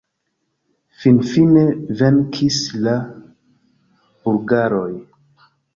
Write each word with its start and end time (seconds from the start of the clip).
Finfine 1.03 1.65
venkis 2.01 2.59
la 2.87 2.99
bulgaroj... 4.25 4.93